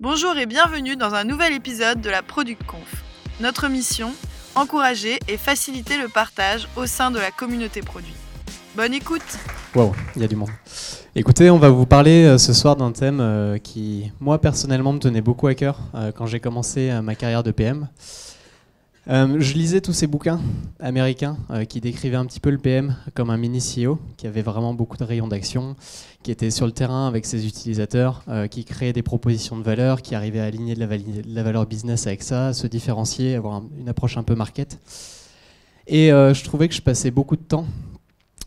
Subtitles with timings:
[0.00, 3.02] Bonjour et bienvenue dans un nouvel épisode de la Product Conf.
[3.40, 4.12] Notre mission
[4.54, 8.14] encourager et faciliter le partage au sein de la communauté produit.
[8.76, 9.24] Bonne écoute
[9.74, 10.50] Wow, il y a du monde.
[11.16, 15.00] Écoutez, on va vous parler euh, ce soir d'un thème euh, qui, moi personnellement, me
[15.00, 17.88] tenait beaucoup à cœur euh, quand j'ai commencé ma carrière de PM.
[19.08, 20.40] Je lisais tous ces bouquins
[20.80, 21.36] américains
[21.68, 24.96] qui décrivaient un petit peu le PM comme un mini CEO, qui avait vraiment beaucoup
[24.96, 25.76] de rayons d'action,
[26.22, 30.14] qui était sur le terrain avec ses utilisateurs, qui créait des propositions de valeur, qui
[30.14, 30.80] arrivait à aligner de
[31.26, 34.78] la, valeur business avec ça, se différencier, avoir une approche un peu market.
[35.86, 37.64] Et je trouvais que je passais beaucoup de temps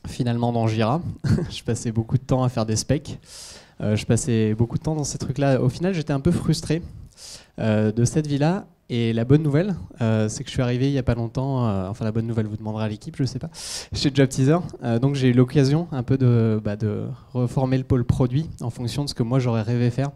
[0.07, 1.01] finalement dans Jira.
[1.49, 3.19] je passais beaucoup de temps à faire des specs.
[3.81, 5.61] Euh, je passais beaucoup de temps dans ces trucs-là.
[5.61, 6.81] Au final, j'étais un peu frustré
[7.59, 8.65] euh, de cette vie-là.
[8.93, 11.65] Et la bonne nouvelle, euh, c'est que je suis arrivé il n'y a pas longtemps,
[11.89, 13.49] enfin la bonne nouvelle vous demanderez à l'équipe, je ne sais pas,
[13.93, 14.57] chez Job Teaser.
[15.01, 19.05] donc j'ai eu l'occasion un peu de, bah, de reformer le pôle produit en fonction
[19.05, 20.11] de ce que moi j'aurais rêvé faire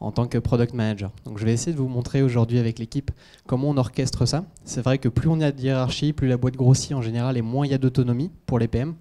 [0.00, 1.10] en tant que product manager.
[1.24, 3.10] Donc je vais essayer de vous montrer aujourd'hui avec l'équipe
[3.46, 4.44] comment on orchestre ça.
[4.64, 7.42] C'est vrai que plus on a de hiérarchie, plus la boîte grossit en général et
[7.42, 8.94] moins il y a d'autonomie pour les PM.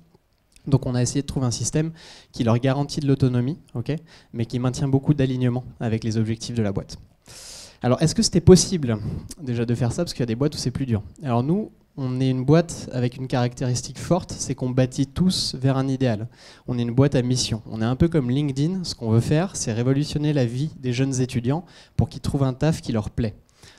[0.67, 1.91] Donc on a essayé de trouver un système
[2.31, 3.57] qui leur garantit de l'autonomie,
[4.33, 6.97] mais qui maintient beaucoup d'alignement avec les objectifs de la boîte.
[7.83, 8.97] Alors est-ce que c'était possible
[9.41, 10.03] déjà de faire ça?
[10.03, 11.03] Parce qu'il y a des boîtes où c'est plus dur.
[11.21, 15.75] Alors nous, on est une boîte avec une caractéristique forte, c'est qu'on bâtit tous vers
[15.75, 16.29] un idéal.
[16.65, 17.61] On est une boîte à mission.
[17.69, 18.85] On est un peu comme LinkedIn.
[18.85, 21.65] Ce qu'on veut faire, c'est révolutionner la vie des jeunes étudiants
[21.97, 23.35] pour qu'ils trouvent un taf qui leur plaît.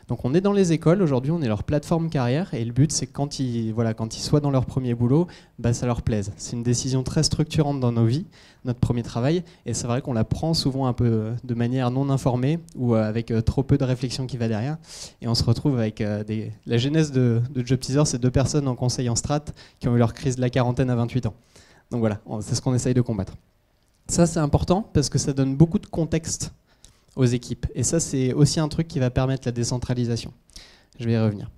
[0.09, 2.93] Donc on est dans les écoles, aujourd'hui on est leur plateforme carrière et le but
[2.93, 5.27] c'est que quand ils, voilà, quand ils soient dans leur premier boulot,
[5.59, 6.33] bah, ça leur plaise.
[6.37, 8.27] C'est une décision très structurante dans nos vies,
[8.65, 12.11] notre premier travail, et c'est vrai qu'on la prend souvent un peu de manière non
[12.11, 14.77] informée ou euh, avec euh, trop peu de réflexion qui va derrière.
[15.23, 16.53] Et on se retrouve avec euh, des...
[16.67, 19.45] La genèse de, de Job Teaser, c'est deux personnes en conseil en strat
[19.81, 21.35] qui ont eu leur crise de la quarantaine à 28 ans.
[21.91, 23.35] Donc voilà, c'est ce qu'on essaye de combattre.
[24.09, 26.53] Ça c'est important parce que ça donne beaucoup de contexte
[27.17, 27.67] aux équipes.
[27.75, 30.33] Et ça, c'est aussi un truc qui va permettre la décentralisation.
[30.99, 31.51] Je vais y revenir.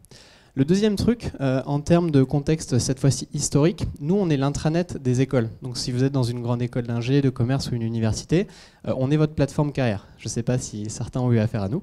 [0.58, 4.96] Le deuxième truc, euh, en termes de contexte, cette fois-ci historique, nous, on est l'intranet
[4.96, 5.50] des écoles.
[5.60, 8.46] Donc si vous êtes dans une grande école d'ingé, de commerce ou une université,
[8.88, 10.08] euh, on est votre plateforme carrière.
[10.16, 11.82] Je ne sais pas si certains ont eu affaire à nous.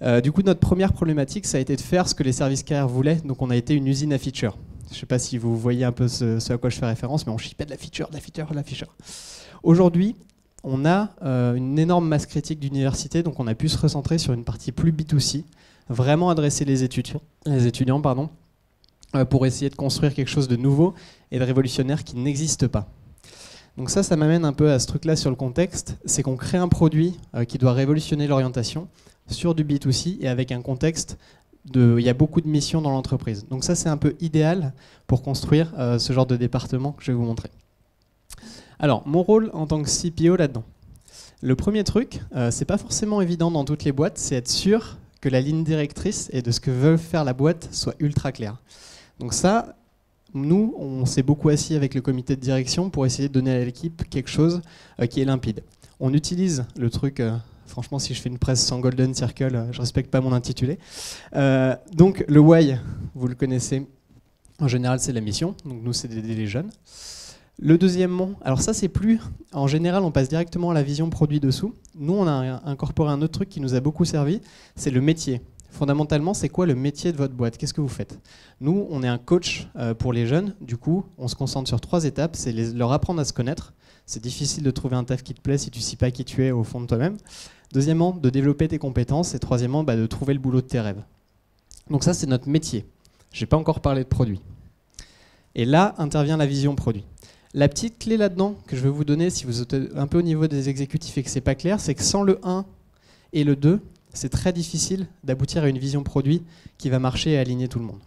[0.00, 2.62] Euh, du coup, notre première problématique, ça a été de faire ce que les services
[2.62, 3.20] carrières voulaient.
[3.26, 4.56] Donc on a été une usine à feature.
[4.88, 6.86] Je ne sais pas si vous voyez un peu ce, ce, à quoi je fais
[6.86, 8.96] référence, mais on chipait de la feature, de la feature, de la feature.
[9.62, 10.16] Aujourd'hui,
[10.64, 14.32] on a euh, une énorme masse critique d'université, donc on a pu se recentrer sur
[14.32, 15.44] une partie plus B2C,
[15.88, 18.28] vraiment adresser les étudiants, pardon,
[19.14, 20.94] euh, pour essayer de construire quelque chose de nouveau
[21.30, 22.88] et de révolutionnaire qui n'existe pas.
[23.76, 26.58] Donc ça, ça m'amène un peu à ce truc-là sur le contexte, c'est qu'on crée
[26.58, 28.88] un produit euh, qui doit révolutionner l'orientation
[29.28, 31.18] sur du B2C et avec un contexte
[31.66, 33.46] de, il y a beaucoup de missions dans l'entreprise.
[33.48, 34.72] Donc ça, c'est un peu idéal
[35.06, 37.50] pour construire ce genre de département que je vais vous montrer.
[38.80, 40.64] Alors, mon rôle en tant que CPO là-dedans.
[41.42, 44.98] Le premier truc, euh, c'est pas forcément évident dans toutes les boîtes, c'est être sûr
[45.20, 48.56] que la ligne directrice et de ce que veut faire la boîte soit ultra claire.
[49.18, 49.76] Donc ça,
[50.32, 53.64] nous, on s'est beaucoup assis avec le comité de direction pour essayer de donner à
[53.64, 54.62] l'équipe quelque chose
[55.00, 55.64] euh, qui est limpide.
[55.98, 59.80] On utilise le truc, euh, franchement, si je fais une presse sans Golden Circle, je
[59.80, 60.78] respecte pas mon intitulé.
[61.92, 62.76] donc le why,
[63.16, 63.88] vous le connaissez,
[64.60, 66.70] en général c'est la mission, donc nous c'est d'aider les jeunes.
[67.60, 69.20] Le deuxième mot, alors ça c'est plus,
[69.52, 71.74] en général on passe directement à la vision produit dessous.
[71.96, 74.40] Nous on a incorporé un autre truc qui nous a beaucoup servi,
[74.76, 75.42] c'est le métier.
[75.70, 77.58] Fondamentalement, c'est quoi le métier de votre boîte?
[77.58, 78.18] Qu'est-ce que vous faites?
[78.60, 80.54] Nous, on est un coach euh, pour les jeunes.
[80.62, 82.36] Du coup, on se concentre sur trois étapes.
[82.36, 83.74] C'est leur apprendre à se connaître.
[84.06, 86.24] C'est difficile de trouver un taf qui te plaît si tu ne sais pas qui
[86.24, 87.18] tu es au fond de toi-même.
[87.74, 89.34] Deuxièmement, de développer tes compétences.
[89.34, 91.02] Et troisièmement, bah, de trouver le boulot de tes rêves.
[91.90, 92.86] Donc ça, c'est notre métier.
[93.30, 94.40] Je n'ai pas encore parlé de produit.
[95.54, 97.04] Et là intervient la vision produit.
[97.54, 100.22] La petite clé là-dedans que je vais vous donner, si vous êtes un peu au
[100.22, 102.66] niveau des exécutifs et que c'est pas clair, c'est que sans le 1
[103.32, 103.80] et le 2,
[104.12, 106.42] c'est très difficile d'aboutir à une vision produit
[106.76, 108.00] qui va marcher et aligner tout le monde.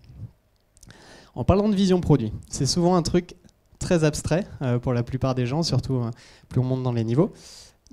[1.34, 3.36] En parlant de vision produit, c'est souvent un truc
[3.80, 6.12] très abstrait euh, pour la plupart des gens, surtout euh,
[6.50, 7.34] plus on monte dans les niveaux.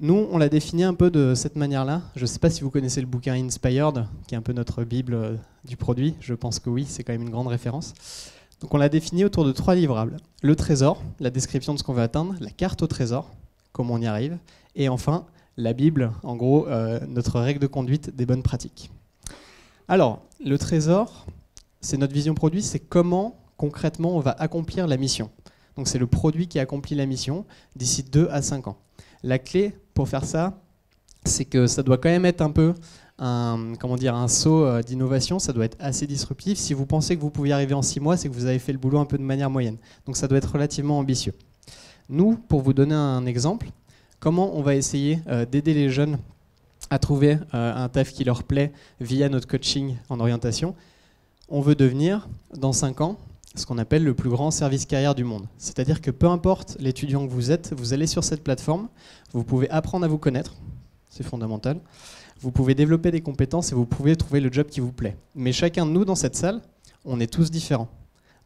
[0.00, 2.03] Nous, on l'a défini un peu de cette manière-là.
[2.15, 4.84] Je ne sais pas si vous connaissez le bouquin Inspired, qui est un peu notre
[4.84, 5.34] bible euh,
[5.65, 6.15] du produit.
[6.21, 7.95] Je pense que oui, c'est quand même une grande référence.
[8.60, 10.16] Donc on l'a défini autour de trois livrables.
[10.43, 13.31] Le trésor, la description de ce qu'on veut atteindre, la carte au trésor,
[13.72, 14.39] comment on y arrive,
[14.75, 15.27] et enfin
[15.57, 18.91] la Bible, en gros euh, notre règle de conduite des bonnes pratiques.
[19.89, 21.27] Alors, le trésor,
[21.81, 25.31] c'est notre vision produit, c'est comment concrètement on va accomplir la mission.
[25.77, 27.45] Donc c'est le produit qui accomplit la mission
[27.77, 28.78] d'ici 2 à 5 ans.
[29.22, 30.60] La clé pour faire ça,
[31.24, 32.74] c'est que ça doit quand même être un peu
[33.18, 36.59] un, comment dire, un saut euh, d'innovation, ça doit être assez disruptif.
[36.59, 38.72] Si vous pensez que vous pouvez arriver en six mois, c'est que vous avez fait
[38.72, 39.76] le boulot un peu de manière moyenne.
[40.06, 41.34] Donc ça doit être relativement ambitieux.
[42.09, 43.70] Nous, pour vous donner un exemple,
[44.20, 46.18] comment on va essayer euh, d'aider les jeunes
[46.91, 50.74] à trouver un taf qui leur plaît via notre coaching en orientation,
[51.50, 53.18] on veut devenir, dans 5 ans,
[53.54, 55.47] ce qu'on appelle le plus grand service carrière du monde.
[55.59, 58.88] C'est-à-dire que peu importe l'étudiant que vous êtes, vous allez sur cette plateforme,
[59.32, 60.54] vous pouvez apprendre à vous connaître,
[61.18, 61.80] c'est fondamental,
[62.41, 65.16] vous pouvez développer des compétences et vous pouvez trouver le job qui vous plaît.
[65.34, 66.62] Mais chacun de nous dans cette salle,
[67.04, 67.88] on est tous différents.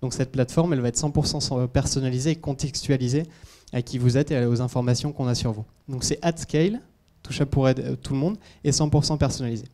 [0.00, 3.24] Donc cette plateforme, elle va être 100% personnalisée et contextualisée
[3.72, 5.64] à qui vous êtes et aux informations qu'on a sur vous.
[5.88, 6.80] Donc c'est at scale,
[7.22, 7.68] touchable pour
[8.02, 9.66] tout le monde, et 100% personnalisé.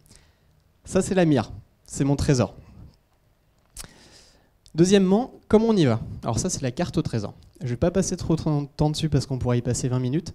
[0.84, 1.52] Ça c'est la mire,
[1.86, 2.54] c'est mon trésor.
[4.74, 6.00] Deuxièmement, comment on y va?
[6.22, 7.34] Alors ça, c'est la carte au trésor.
[7.60, 9.98] Je ne vais pas passer trop de temps dessus parce qu'on pourrait y passer 20
[9.98, 10.34] minutes.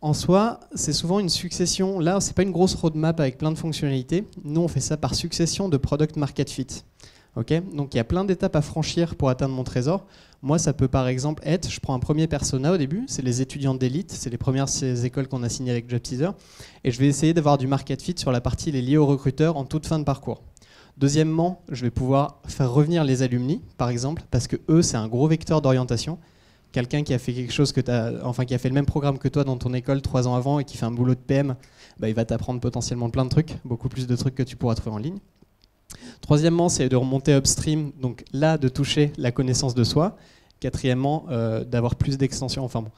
[0.00, 1.98] En soi, c'est souvent une succession.
[1.98, 4.26] Là, c'est pas une grosse roadmap avec plein de fonctionnalités.
[4.44, 6.84] Nous, on fait ça par succession de product market fit.
[7.72, 10.06] Donc il y a plein d'étapes à franchir pour atteindre mon trésor.
[10.42, 13.40] Moi, ça peut par exemple être, je prends un premier persona au début, c'est les
[13.40, 14.66] étudiants d'élite, c'est les premières
[15.04, 16.30] écoles qu'on a signées avec JobTeaser,
[16.82, 19.56] et je vais essayer d'avoir du market fit sur la partie les liés aux recruteurs
[19.56, 20.42] en toute fin de parcours.
[20.96, 25.06] Deuxièmement, je vais pouvoir faire revenir les alumni, par exemple, parce que eux, c'est un
[25.06, 26.18] gros vecteur d'orientation.
[26.72, 27.72] Quelqu'un qui a fait quelque chose
[28.24, 30.58] enfin qui a fait le même programme que toi dans ton école trois ans avant
[30.58, 31.56] et qui fait un boulot de PM,
[31.98, 34.74] bah, il va t'apprendre potentiellement plein de trucs, beaucoup plus de trucs que tu pourras
[34.74, 35.18] trouver en ligne.
[36.20, 40.16] Troisièmement, c'est de remonter upstream, donc là de toucher la connaissance de soi.
[40.60, 42.64] Quatrièmement, euh, d'avoir plus d'extensions.
[42.64, 42.90] Enfin bon.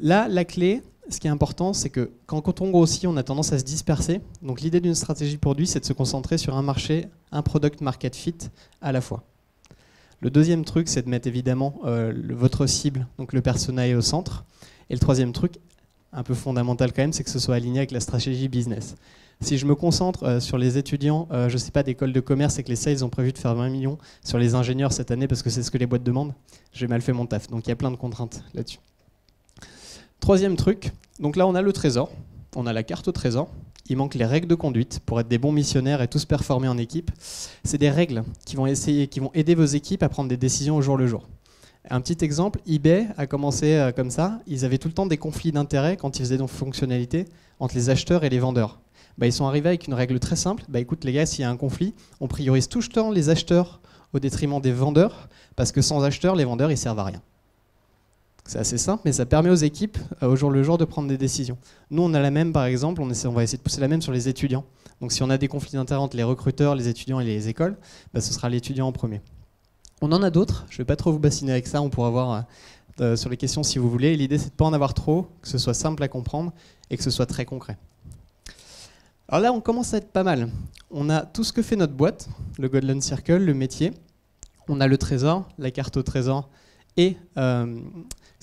[0.00, 3.52] Là, la clé, ce qui est important, c'est que quand, on grossit, on a tendance
[3.52, 4.20] à se disperser.
[4.42, 8.16] Donc l'idée d'une stratégie produit, c'est de se concentrer sur un marché, un product market
[8.16, 8.36] fit
[8.80, 9.24] à la fois.
[10.20, 14.44] Le deuxième truc, c'est de mettre évidemment euh, votre cible, donc le persona au centre.
[14.88, 15.58] Et le troisième truc,
[16.12, 18.96] un peu fondamental quand même, c'est que ce soit aligné avec la stratégie business.
[19.42, 22.20] Si je me concentre euh, sur les étudiants, euh, je ne sais pas, d'école de
[22.20, 25.10] commerce et que les sales ont prévu de faire 20 millions sur les ingénieurs cette
[25.10, 26.32] année parce que c'est ce que les boîtes demandent,
[26.72, 27.48] j'ai mal fait mon taf.
[27.48, 28.78] Donc il y a plein de contraintes là-dessus.
[30.20, 32.10] Troisième truc, donc là on a le trésor,
[32.56, 33.50] on a la carte au trésor,
[33.88, 36.78] il manque les règles de conduite pour être des bons missionnaires et tous performer en
[36.78, 37.10] équipe.
[37.64, 40.76] C'est des règles qui vont, essayer, qui vont aider vos équipes à prendre des décisions
[40.76, 41.28] au jour le jour.
[41.88, 44.40] Un petit exemple, eBay a commencé euh, comme ça.
[44.46, 47.26] Ils avaient tout le temps des conflits d'intérêts quand ils faisaient des fonctionnalités
[47.60, 48.80] entre les acheteurs et les vendeurs.
[49.18, 50.64] Bah, ils sont arrivés avec une règle très simple.
[50.68, 53.28] Bah, écoute les gars, s'il y a un conflit, on priorise tout le temps les
[53.28, 53.80] acheteurs
[54.12, 57.22] au détriment des vendeurs, parce que sans acheteurs, les vendeurs, ils servent à rien.
[58.46, 61.08] C'est assez simple, mais ça permet aux équipes, euh, au jour le jour, de prendre
[61.08, 61.58] des décisions.
[61.90, 64.12] Nous, on a la même, par exemple, on, va essayer de pousser la même sur
[64.12, 64.64] les étudiants.
[65.00, 67.76] Donc si on a des conflits d'intérêts entre les recruteurs, les étudiants et les écoles,
[68.14, 69.20] bah, ce sera l'étudiant en premier.
[70.00, 72.10] On en a d'autres, je ne vais pas trop vous bassiner avec ça, on pourra
[72.10, 72.40] voir euh,
[73.00, 74.16] euh, sur les questions si vous voulez.
[74.16, 76.52] L'idée, c'est de ne pas en avoir trop, que ce soit simple à comprendre
[76.90, 77.76] et que ce soit très concret.
[79.28, 80.50] Alors là, on commence à être pas mal.
[80.92, 82.28] On a tout ce que fait notre boîte,
[82.58, 83.92] le Golden Circle, le métier.
[84.68, 86.48] On a le trésor, la carte au trésor
[86.96, 87.16] et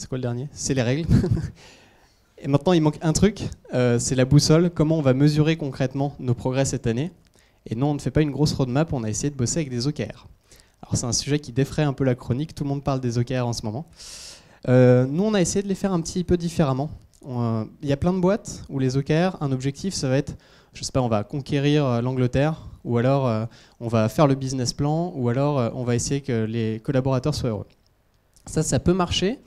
[0.03, 0.49] c'est quoi le dernier?
[0.51, 1.07] C'est les règles.
[2.37, 4.69] Et maintenant, il manque un truc, euh, c'est la boussole.
[4.69, 7.09] Comment on va mesurer concrètement nos progrès cette année?
[7.65, 9.69] Et non, on ne fait pas une grosse roadmap, on a essayé de bosser avec
[9.69, 10.27] des OKR.
[10.81, 13.17] Alors c'est un sujet qui défraie un peu la chronique, tout le monde parle des
[13.17, 13.85] OKR en ce moment.
[14.67, 16.89] Euh, nous, on a essayé de les faire un petit peu différemment.
[17.25, 20.35] Euh, il y a plein de boîtes où les OKR, un objectif, ça va être,
[20.73, 23.47] je sais pas, on va conquérir l'Angleterre, ou alors
[23.79, 27.51] on va faire le business plan, ou alors on va essayer que les collaborateurs soient
[27.51, 27.67] heureux.
[28.45, 29.39] Ça, ça peut marcher,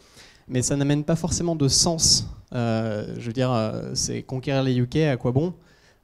[0.48, 2.26] mais ça n'amène pas forcément de sens.
[2.54, 5.54] Euh, je veux dire, euh, c'est conquérir les UK, à quoi bon?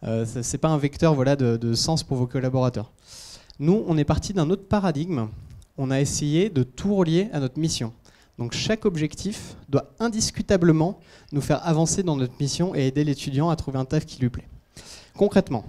[0.04, 2.90] Euh, C'est pas un vecteur voilà, de, de, sens pour vos collaborateurs.
[3.60, 5.28] Nous, on est parti d'un autre paradigme.
[5.78, 7.92] On a essayé de tout relier à notre mission.
[8.38, 10.98] Donc chaque objectif doit indiscutablement
[11.32, 14.30] nous faire avancer dans notre mission et aider l'étudiant à trouver un taf qui lui
[14.30, 14.48] plaît.
[15.16, 15.64] Concrètement,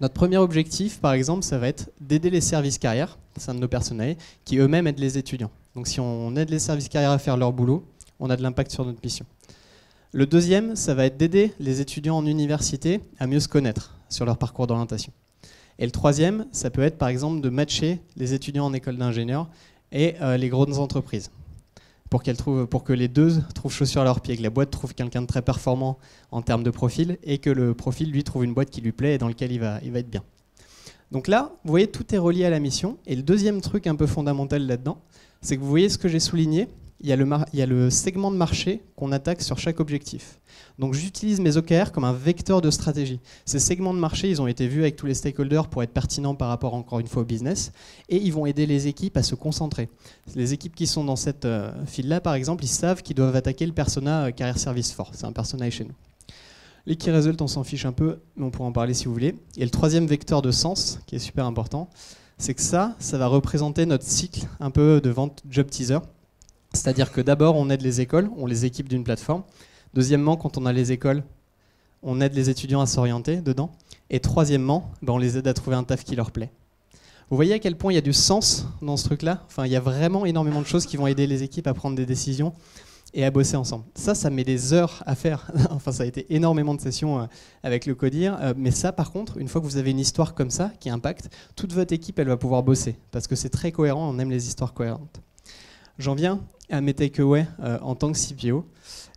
[0.00, 3.60] notre premier objectif, par exemple, ça va être d'aider les services carrières, c'est un de
[3.60, 5.50] nos personnels, qui eux-mêmes aident les étudiants.
[5.76, 7.84] Donc si on aide les services carrières à faire leur boulot,
[8.18, 9.26] on a de l'impact sur notre mission.
[10.12, 14.24] Le deuxième, ça va être d'aider les étudiants en université à mieux se connaître sur
[14.24, 15.12] leur parcours d'orientation.
[15.78, 19.50] Et le troisième, ça peut être par exemple de matcher les étudiants en école d'ingénieur
[19.92, 21.30] et euh, les grandes entreprises.
[22.08, 22.22] Pour,
[22.70, 25.26] pour, que les deux trouvent chaussures à leurs pieds, que la boîte trouve quelqu'un de
[25.26, 25.98] très performant
[26.30, 29.16] en termes de profil et que le profil lui trouve une boîte qui lui plaît
[29.16, 30.22] et dans laquelle il va être bien.
[31.12, 32.98] Donc là, vous voyez, tout est relié à la mission.
[33.06, 34.98] Et le deuxième truc un peu fondamental là-dedans,
[35.40, 36.68] c'est que vous voyez ce que j'ai souligné,
[37.00, 40.40] il y, a le segment de marché qu'on attaque sur chaque objectif.
[40.78, 43.20] Donc j'utilise mes OKR comme un vecteur de stratégie.
[43.44, 46.34] Ces segments de marché, ils ont été vus avec tous les stakeholders pour être pertinents
[46.34, 47.72] par rapport encore une fois au business,
[48.08, 49.90] et ils vont aider les équipes à se concentrer.
[50.34, 53.66] Les équipes qui sont dans cette euh, file-là, par exemple, ils savent qu'ils doivent attaquer
[53.66, 55.10] le persona euh, carrière service fort.
[55.12, 55.94] C'est un personnage chez nous.
[56.86, 59.12] Les key results, on s'en fiche un peu, mais on pourra en parler si vous
[59.12, 59.34] voulez.
[59.56, 61.90] Et le troisième vecteur de sens, qui est super important,
[62.38, 65.98] c'est que ça, ça va représenter notre cycle un peu de vente job teaser.
[66.72, 69.42] C'est-à-dire que d'abord, on aide les écoles, on les équipe d'une plateforme.
[69.94, 71.22] Deuxièmement, quand on a les écoles,
[72.02, 73.70] on aide les étudiants à s'orienter dedans.
[74.10, 76.50] Et troisièmement, ben, on les aide à trouver un taf qui leur plaît.
[77.30, 79.42] Vous voyez à quel point il y a du sens dans ce truc-là?
[79.46, 81.96] Enfin, il y a vraiment énormément de choses qui vont aider les équipes à prendre
[81.96, 82.52] des décisions
[83.16, 83.84] et à bosser ensemble.
[83.94, 85.50] Ça, ça met des heures à faire.
[85.70, 87.26] enfin, ça a été énormément de sessions euh,
[87.62, 88.36] avec le CODIR.
[88.40, 90.90] Euh, mais ça, par contre, une fois que vous avez une histoire comme ça qui
[90.90, 94.06] impacte, toute votre équipe, elle va pouvoir bosser parce que c'est très cohérent.
[94.06, 95.22] On aime les histoires cohérentes.
[95.98, 98.66] J'en viens à mes takeaways euh, en tant que CPO.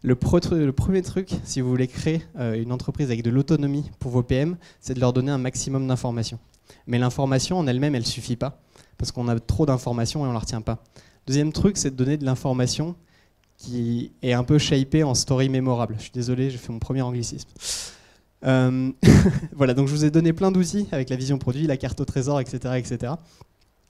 [0.01, 4.55] Le, premier truc, si vous voulez créer une entreprise avec de l'autonomie pour vos PM,
[4.79, 6.39] c'est de leur donner un maximum d'informations.
[6.87, 8.61] Mais l'information en elle-même, elle suffit pas
[8.97, 10.81] parce qu'on a trop d'informations et on ne la retient pas.
[11.27, 12.95] Deuxième truc, c'est de donner de l'information
[13.59, 15.95] qui est un peu shapé en story mémorable.
[15.97, 17.49] Je suis désolé, j'ai fait mon premier anglicisme.
[18.45, 18.91] Euh,
[19.55, 22.05] voilà, donc je vous ai donné plein d'outils avec la vision produit, la carte au
[22.05, 22.75] trésor, etc.
[22.77, 23.13] etc.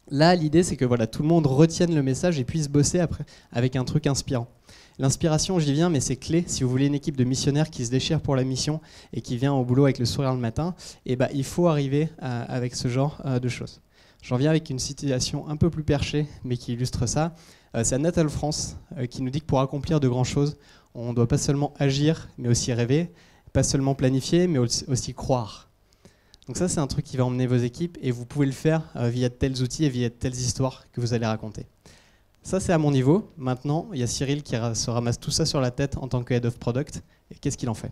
[0.09, 3.25] Là, l'idée, c'est que voilà, tout le monde retienne le message et puisse bosser après
[3.51, 4.47] avec un truc inspirant.
[4.97, 6.43] L'inspiration, j'y viens, mais c'est clé.
[6.47, 8.81] Si vous voulez une équipe de missionnaires qui se déchire pour la mission
[9.13, 10.73] et qui vient au boulot avec le sourire le matin,
[11.05, 13.81] eh ben, il faut arriver avec ce genre euh, de choses.
[14.21, 17.33] J'en viens avec une situation un peu plus perchée, mais qui illustre ça.
[17.75, 20.57] Euh, c'est Natal France euh, qui nous dit que pour accomplir de grandes choses,
[20.95, 23.11] on ne doit pas seulement agir, mais aussi rêver,
[23.53, 25.69] pas seulement planifier, mais aussi croire.
[26.47, 28.81] Donc ça, c'est un truc qui va emmener vos équipes et vous pouvez le faire
[28.95, 31.67] euh, via tels outils et via telles histoires que vous allez raconter.
[32.41, 33.31] Ça, c'est à mon niveau.
[33.38, 36.23] Maintenant, il y a Cyril qui se ramasse tout ça sur la tête en tant
[36.23, 37.03] que Head of Product.
[37.29, 37.91] Et qu'est-ce qu'il en fait?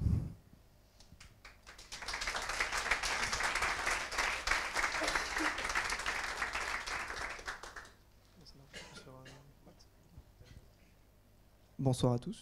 [11.80, 12.38] Bonsoir à tous.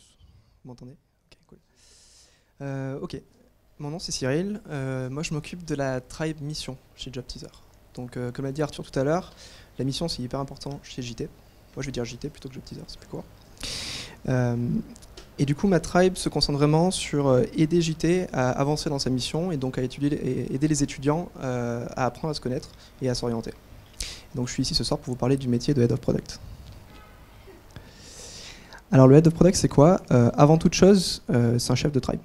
[0.63, 0.94] Vous m'entendez?
[0.94, 1.58] Ok, cool.
[2.62, 3.22] Euh, ok,
[3.80, 4.62] mon nom c'est Cyril.
[4.70, 7.48] Euh, moi je m'occupe de la tribe mission chez Job Teaser.
[7.96, 9.34] Donc, euh, comme l'a dit Arthur tout à l'heure,
[9.77, 11.25] la mission c'est hyper important chez JT.
[11.75, 13.25] Moi je vais dire JT plutôt que Job Teaser, c'est plus court.
[15.38, 19.10] et du coup, ma tribe se concentre vraiment sur aider JT à avancer dans sa
[19.10, 22.70] mission et donc à aider les étudiants à apprendre à se connaître
[23.01, 23.51] et à s'orienter.
[24.34, 26.39] Donc je suis ici ce soir pour vous parler du métier de Head of Product.
[28.96, 30.00] Alors le head of product, c'est quoi?
[30.12, 32.22] Euh, Avant toute chose, euh, c'est un chef de tribe.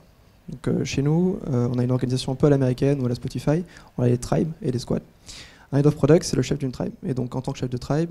[0.69, 3.65] Euh, chez nous, on a une organisation un peu à l'américaine ou à la Spotify.
[3.99, 5.00] On a les tribes et les squads.
[5.73, 6.93] Un head of product, c'est le chef d'une tribe.
[7.05, 8.11] Et donc, en tant que chef de tribe,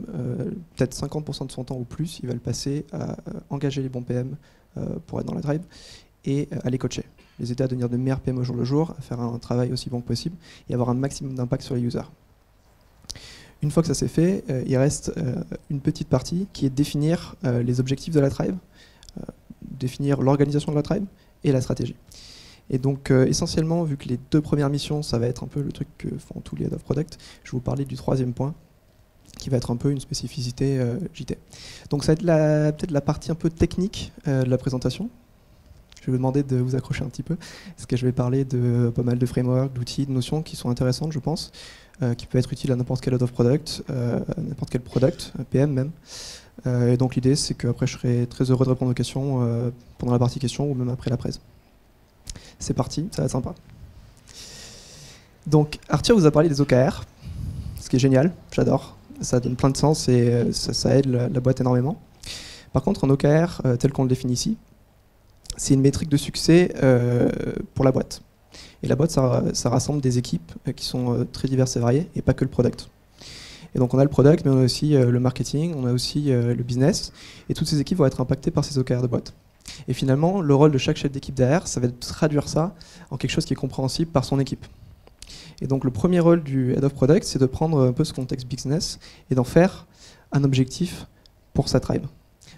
[0.75, 3.15] peut-être 50% de son temps ou plus, il va le passer à
[3.49, 4.35] engager les bons PM
[5.07, 5.61] pour être dans la tribe
[6.25, 7.05] et à les coacher.
[7.39, 9.71] Les aider à devenir de meilleurs PM au jour le jour, à faire un travail
[9.71, 10.35] aussi bon que possible
[10.69, 12.09] et avoir un maximum d'impact sur les users.
[13.61, 15.35] Une fois que ça s'est fait, euh, il reste euh,
[15.69, 18.55] une petite partie qui est de définir euh, les objectifs de la tribe,
[19.61, 21.05] définir l'organisation de la tribe
[21.43, 21.95] et la stratégie.
[22.69, 25.71] Et donc, essentiellement, vu que les deux premières missions, ça va être un peu le
[25.71, 28.53] truc que font tous les head of product, je vais vous parler du troisième point,
[29.37, 30.79] qui va être un peu une spécificité
[31.13, 31.37] JT.
[31.89, 35.09] Donc, ça va être peut-être la partie un peu technique de la présentation.
[36.01, 37.37] Je vais vous demander de vous accrocher un petit peu,
[37.75, 40.69] parce que je vais parler de pas mal de frameworks, d'outils, de notions qui sont
[40.69, 41.51] intéressantes, je pense.
[42.01, 45.73] Euh, qui peut être utile à n'importe quel of product, euh, n'importe quel product, PM
[45.73, 45.91] même.
[46.65, 50.13] Euh, et donc l'idée, c'est qu'après, je serai très heureux de répondre aux questions pendant
[50.13, 51.41] la partie questions ou même après la presse.
[52.57, 53.53] C'est parti, ça va être sympa.
[55.45, 57.03] Donc Arthur vous a parlé des OKR,
[57.81, 58.95] ce qui est génial, j'adore.
[59.19, 61.99] Ça donne plein de sens et ça, aide la, boîte énormément.
[62.71, 64.57] Par contre, un OKR, tel qu'on le définit ici,
[65.57, 66.73] c'est une métrique de succès
[67.73, 68.21] pour la boîte.
[68.83, 72.09] Et la boîte, ça, rassemble des équipes euh, qui sont euh, très diverses et variées,
[72.15, 72.89] et pas que le product.
[73.75, 75.91] Et donc on a le product, mais on a aussi euh, le marketing, on a
[75.91, 77.11] aussi le business,
[77.49, 79.33] et toutes ces équipes vont être impactées par ces OKR de boîte.
[79.87, 82.73] Et finalement, le rôle de chaque chef d'équipe derrière, ça va être de traduire ça
[83.11, 84.65] en quelque chose qui est compréhensible par son équipe.
[85.61, 88.13] Et donc le premier rôle du Head of Product, c'est de prendre un peu ce
[88.13, 88.99] contexte business
[89.29, 89.87] et d'en faire
[90.31, 91.05] un objectif
[91.53, 92.05] pour sa tribe.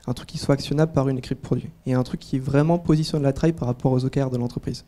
[0.07, 1.69] Un truc qui soit actionnable par une équipe produit.
[1.85, 4.85] Et un truc qui vraiment positionne la tribe par rapport aux OKR de l'entreprise.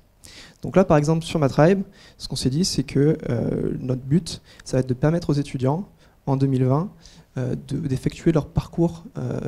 [0.61, 1.83] Donc là, par exemple, sur ma tribe,
[2.17, 5.33] ce qu'on s'est dit, c'est que euh, notre but, ça va être de permettre aux
[5.33, 5.87] étudiants,
[6.25, 6.89] en 2020,
[7.37, 9.39] euh, d'effectuer leur parcours euh,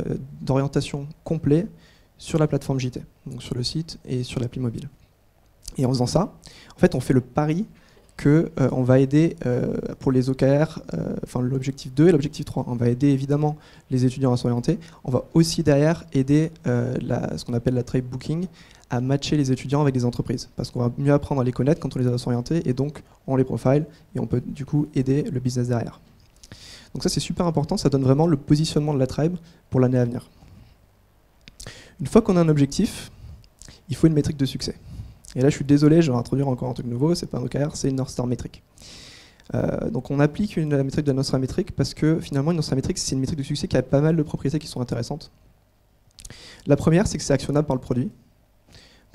[0.42, 1.68] d'orientation complet
[2.18, 4.90] sur la plateforme JT, donc sur le site et sur l'appli mobile.
[5.78, 6.34] Et en faisant ça,
[6.76, 7.66] en fait, on fait le pari
[8.22, 9.36] qu'on on va aider
[10.00, 10.80] pour les OKR,
[11.24, 12.64] enfin l'objectif 2 et l'objectif 3.
[12.68, 13.58] On va aider évidemment
[13.92, 14.80] les étudiants à s'orienter.
[15.04, 18.48] On va aussi derrière aider ce qu'on appelle la tribe booking
[18.90, 20.50] à matcher les étudiants avec des entreprises.
[20.56, 23.04] Parce qu'on va mieux apprendre à les connaître quand on les a orientés et donc
[23.28, 26.00] on les profile et on peut du coup aider le business derrière.
[26.94, 29.36] Donc ça c'est super important, ça donne vraiment le positionnement de la tribe
[29.70, 30.30] pour l'année à venir.
[32.00, 33.12] Une fois qu'on a un objectif,
[33.90, 34.76] il faut une métrique de succès.
[35.36, 37.44] Et là je suis désolé, je vais introduire encore un truc nouveau, c'est pas un
[37.44, 38.64] OKR, c'est une North Star métrique.
[39.54, 42.52] Euh, donc on applique une, la métrique de la North Star métrique parce que finalement
[42.52, 44.60] une North Star métrique c'est une métrique de succès qui a pas mal de propriétés
[44.60, 45.32] qui sont intéressantes.
[46.66, 48.10] La première c'est que c'est actionnable par le produit.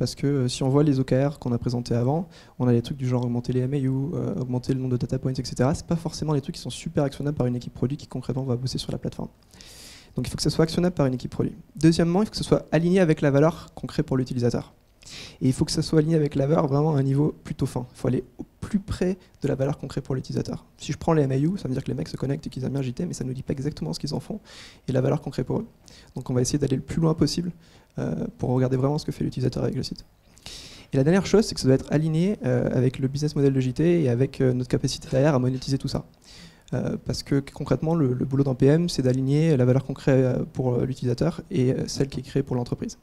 [0.01, 2.27] Parce que euh, si on voit les OKR qu'on a présentés avant,
[2.59, 5.19] on a des trucs du genre augmenter les MAU, euh, augmenter le nombre de data
[5.19, 5.71] points, etc.
[5.75, 8.45] C'est pas forcément des trucs qui sont super actionnables par une équipe produit qui concrètement
[8.45, 9.29] va bosser sur la plateforme.
[10.17, 11.55] Donc il faut que ça soit actionnable par une équipe produit.
[11.77, 14.73] Deuxièmement, il faut que ce soit aligné avec la valeur qu'on crée pour l'utilisateur.
[15.43, 17.67] Et il faut que ça soit aligné avec la valeur vraiment à un niveau plutôt
[17.67, 17.87] fin.
[17.93, 20.65] Il faut aller au plus près de la valeur qu'on crée pour l'utilisateur.
[20.79, 22.65] Si je prends les MAU, ça veut dire que les mecs se connectent et qu'ils
[22.65, 24.41] aiment bien JT, mais ça ne nous dit pas exactement ce qu'ils en font
[24.89, 25.67] et la valeur qu'on crée pour eux.
[26.15, 27.53] Donc on va essayer d'aller le plus loin possible
[28.39, 30.05] pour regarder vraiment ce que fait l'utilisateur avec le site.
[30.93, 33.53] Et la dernière chose, c'est que ça doit être aligné euh, avec le business model
[33.53, 36.05] de JT et avec euh, notre capacité derrière à monétiser tout ça.
[37.05, 41.43] parce que concrètement, le, boulot d'un PM, c'est d'aligner la valeur qu'on crée pour l'utilisateur
[41.51, 42.97] et celle qui est créée pour l'entreprise.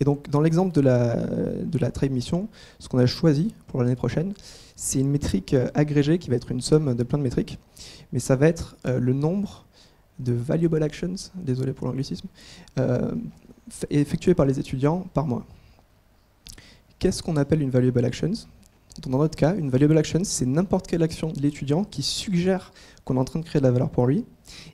[0.00, 2.48] Et donc, dans l'exemple de la, de la Tribe Mission,
[2.78, 4.34] ce qu'on a choisi pour l'année prochaine,
[4.76, 7.58] c'est une métrique euh, agrégée qui va être une somme de plein de métriques,
[8.12, 9.65] mais ça va être euh, le nombre
[10.18, 12.28] de valuable actions, désolé pour l'anglicisme,
[12.78, 13.12] euh,
[13.90, 15.44] effectuées par les étudiants par mois.
[16.98, 18.32] Qu'est-ce qu'on appelle une valuable action
[19.06, 22.72] Dans notre cas, une valuable action, c'est n'importe quelle action de l'étudiant qui suggère
[23.04, 24.24] qu'on est en train de créer de la valeur pour lui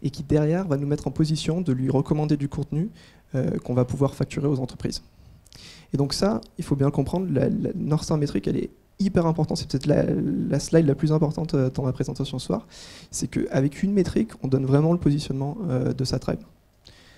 [0.02, 2.90] et qui derrière va nous mettre en position de lui recommander du contenu
[3.34, 5.02] euh, qu'on va pouvoir facturer aux entreprises.
[5.92, 8.70] Et donc ça, il faut bien comprendre, la, North Star métrique, elle est
[9.02, 12.66] hyper importante, c'est peut-être la, slide la plus importante euh, dans ma présentation ce soir,
[13.10, 16.40] c'est qu'avec une métrique, on donne vraiment le positionnement euh, de sa tribe.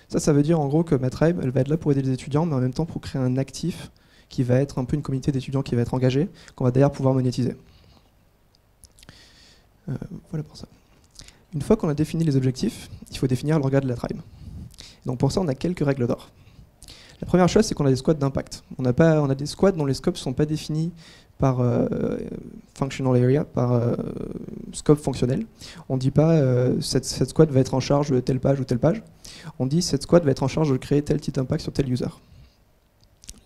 [0.09, 2.01] Ça, ça veut dire en gros que ma tribe, elle va être là pour aider
[2.01, 3.91] les étudiants, mais en même temps pour créer un actif
[4.29, 6.91] qui va être un peu une communauté d'étudiants qui va être engagée, qu'on va d'ailleurs
[6.91, 7.55] pouvoir monétiser.
[10.31, 10.67] voilà pour ça.
[11.53, 14.19] Une fois qu'on a défini les objectifs, il faut définir le de la tribe.
[15.05, 16.29] Donc pour ça, on a quelques règles d'or.
[17.21, 18.63] La première chose, c'est qu'on a des squads d'impact.
[18.77, 20.91] On, on a des squads dont les scopes ne sont pas définis
[21.37, 21.87] par euh,
[22.73, 23.95] functional area, par euh,
[24.73, 25.45] scope fonctionnel.
[25.89, 28.63] On ne dit pas euh, cette, squad va être en charge de telle page ou
[28.63, 29.03] telle page.
[29.59, 31.91] On dit cette squad va être en charge de créer tel petit impact sur tel
[31.91, 32.05] user.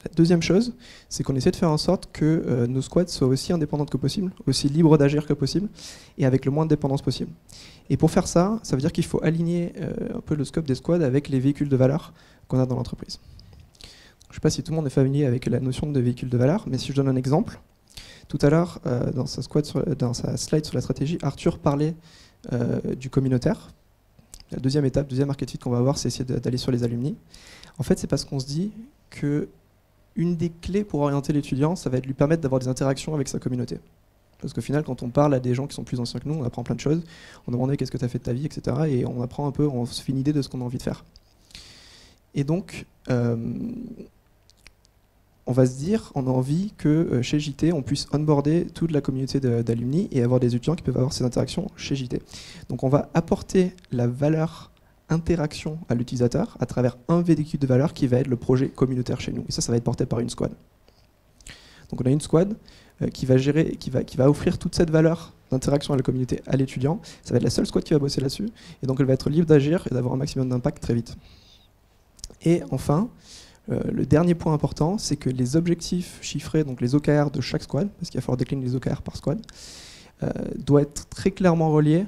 [0.06, 0.76] La deuxième chose,
[1.10, 4.32] c'est qu'on essaie de faire en sorte que nos squads soient aussi indépendantes que possible,
[4.48, 5.68] aussi libres d'agir que possible,
[6.18, 7.32] et avec le moins de dépendance possible.
[7.90, 9.74] Et pour faire ça, ça veut dire qu'il faut aligner
[10.16, 12.14] un peu le scope des squads avec les véhicules de valeur
[12.48, 13.20] qu'on a dans l'entreprise.
[14.30, 16.30] Je ne sais pas si tout le monde est familier avec la notion de véhicule
[16.30, 17.60] de valeur, mais si je donne un exemple,
[18.30, 19.42] tout à l'heure, euh, dans, sa
[19.98, 21.96] dans sa slide sur la stratégie, Arthur parlait
[22.54, 23.72] euh, du communautaire.
[24.52, 27.18] La deuxième étape, deuxième archétype qu'on va voir, c'est essayer d'aller sur les alumni.
[27.80, 28.72] En fait, c'est parce qu'on se dit
[29.10, 29.50] que
[30.16, 33.28] une des clés pour orienter l'étudiant, ça va être lui permettre d'avoir des interactions avec
[33.28, 33.80] sa communauté.
[34.40, 36.36] Parce qu'au final, quand on parle à des gens qui sont plus anciens que nous,
[36.36, 37.04] on apprend plein de choses.
[37.48, 38.78] On demande qu'est-ce que tu as fait de ta vie, etc.
[38.88, 40.78] Et on apprend un peu, on se fait une idée de ce qu'on a envie
[40.78, 41.04] de faire.
[42.36, 43.36] Et donc, euh,
[45.50, 48.92] on va se dire, on a envie que euh, chez JT, on puisse onboarder toute
[48.92, 52.22] la communauté d'alumni et avoir des étudiants qui peuvent avoir ces interactions chez JT.
[52.70, 54.70] Donc, on va apporter la valeur
[55.10, 59.20] interaction à l'utilisateur à travers un véhicule de valeur qui va être le projet communautaire
[59.20, 59.44] chez nous.
[59.50, 60.52] Et ça, ça va être porté par une squad.
[61.90, 62.56] Donc, on a une squad
[63.02, 66.04] euh, qui va gérer, qui va, qui va offrir toute cette valeur d'interaction à la
[66.04, 67.02] communauté à l'étudiant.
[67.24, 68.50] Ça va être la seule squad qui va bosser là-dessus.
[68.84, 71.16] Et donc elle va être libre d'agir et d'avoir un maximum d'impact très vite.
[72.46, 73.10] Et enfin,
[73.72, 77.64] euh, le dernier point important, c'est que les objectifs chiffrés, donc les OKR de chaque
[77.64, 79.40] squad, parce qu'il va falloir décliner les OKR par squad,
[80.24, 82.06] euh, doivent être très clairement reliés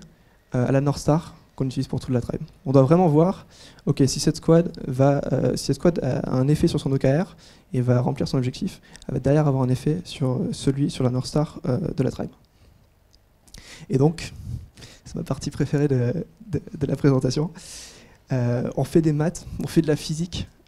[0.54, 2.41] à la North Star qu'on utilise pour toute la tribe.
[2.65, 3.45] On doit vraiment voir,
[3.86, 4.69] ok, si cette squad
[5.00, 7.38] a un effet sur son OKR,
[7.74, 11.10] et va remplir son objectif, elle va derrière avoir un effet sur celui, sur la
[11.10, 12.32] North Star euh, de la tribe.
[13.89, 14.34] Et donc,
[15.06, 16.26] c'est ma partie préférée de,
[16.82, 17.52] la présentation,
[18.32, 20.61] euh, on fait des maths, on fait de la physique euh,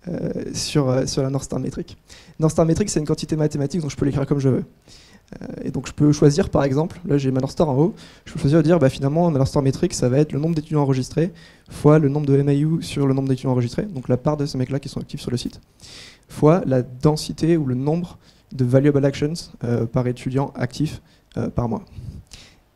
[0.53, 1.97] sur, sur la North Star métrique.
[2.39, 4.65] North Star métrique, c'est une quantité mathématique, donc je peux l'écrire comme je veux.
[5.63, 7.93] et donc je peux choisir par exemple, là j'ai ma North Star en haut,
[8.25, 10.39] je peux choisir de dire bah, finalement ma North Star métrique ça va être le
[10.39, 11.31] nombre d'étudiants enregistrés
[11.69, 14.57] fois le nombre de MAU sur le nombre d'étudiants enregistrés, donc la part de ces
[14.57, 15.61] mecs-là qui sont actifs sur le site
[16.27, 18.17] fois la densité ou le nombre
[18.51, 21.01] de valuable actions euh, par étudiant actif
[21.37, 21.83] euh, par mois.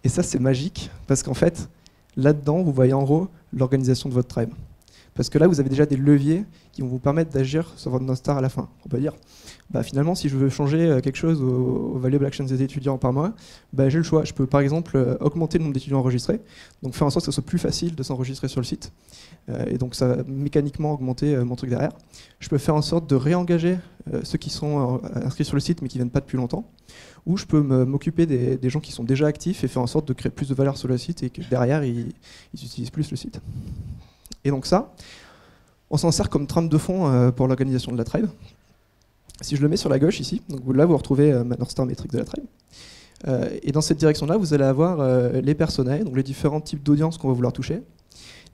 [0.03, 1.69] Et ça, c'est magique, parce qu'en fait,
[2.15, 4.51] là-dedans, vous voyez en gros l'organisation de votre tribe.
[5.17, 8.15] Parce que là, vous avez déjà des leviers qui vont vous permettre d'agir sur votre
[8.15, 8.69] Star à la fin.
[8.86, 9.13] On peut dire,
[9.71, 13.13] bah, finalement, si je veux changer euh, quelque chose aux, Valuable Actions des étudiants par
[13.13, 13.34] mois,
[13.73, 14.23] bah, j'ai le choix.
[14.23, 16.39] Je peux par exemple euh, augmenter le nombre d'étudiants enregistrés,
[16.84, 18.93] donc faire en sorte que ce soit plus facile de s'enregistrer sur le site.
[19.49, 21.93] Euh, et donc ça va mécaniquement augmenter mon truc derrière.
[22.39, 23.80] Je peux faire en sorte de réengager
[24.23, 26.69] ceux qui sont inscrits sur le site mais qui ne viennent pas depuis longtemps.
[27.25, 30.13] Ou je peux m'occuper des, gens qui sont déjà actifs et faire en sorte de
[30.13, 32.13] créer plus de valeur sur le site et que derrière, ils
[32.53, 33.41] utilisent plus le site.
[34.47, 34.93] Et donc ça,
[35.89, 38.27] on s'en sert comme trame de fond pour l'organisation de la tribe.
[39.41, 41.86] Si je le mets sur la gauche ici, donc là vous retrouvez euh, ma Star
[41.86, 42.45] métrique de la tribe.
[43.27, 46.81] Euh, et dans cette direction-là, vous allez avoir euh, les personnages, donc les différents types
[46.81, 47.83] d'audience qu'on va vouloir toucher,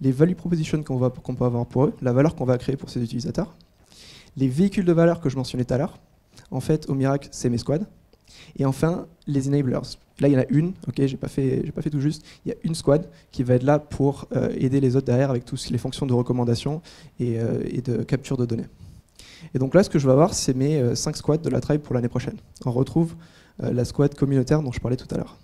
[0.02, 3.02] les value propositions qu'on peut avoir pour eux, la valeur qu'on va créer pour ces
[3.02, 3.56] utilisateurs,
[4.36, 6.00] les véhicules de valeur que je mentionnais tout à l'heure,
[6.52, 7.86] En fait, au miracle, c'est mes squads.
[8.58, 9.98] Et enfin, les enablers.
[10.20, 12.24] Là, il y en a une, ok, j'ai pas fait, tout juste.
[12.46, 15.30] Il y a une squad qui va être là pour euh, aider les autres derrière
[15.30, 16.82] avec toutes les fonctions de recommandation
[17.20, 18.68] et, euh, de capture de données.
[19.54, 21.82] Et donc là, ce que je vais avoir, c'est mes 5 squads de la tribe
[21.82, 22.38] pour l'année prochaine.
[22.66, 23.16] On retrouve
[23.60, 25.38] la squad communautaire dont je parlais tout à l'heure.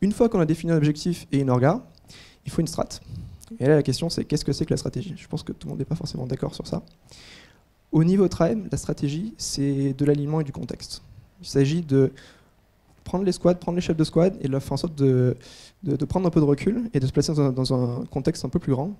[0.00, 1.82] Une fois qu'on a défini un objectif et une orga,
[2.44, 2.88] il faut une strat.
[3.58, 5.14] Et là, la question, c'est qu'est-ce que c'est que la stratégie?
[5.16, 6.82] Je pense que tout le monde n'est pas forcément d'accord sur ça.
[7.92, 11.02] Au niveau tribe, la stratégie, c'est de l'alignement et du contexte.
[11.40, 12.12] Il s'agit de
[13.04, 15.36] prendre les squads, prendre les chefs de squad et de leur faire en sorte de,
[16.08, 18.72] prendre un peu de recul et de se placer dans un, contexte un peu plus
[18.72, 18.92] grand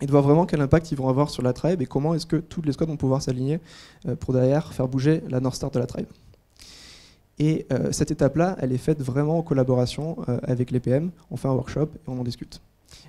[0.00, 2.26] et de voir vraiment quel impact ils vont avoir sur la tribe et comment est-ce
[2.26, 3.60] que tous les squads vont pouvoir s'aligner
[4.06, 6.06] euh, pour derrière faire bouger la North Star de la tribe.
[7.38, 11.10] Et euh, cette étape-là, elle est faite vraiment en collaboration euh, avec les PM.
[11.30, 12.60] On fait un workshop et on en discute.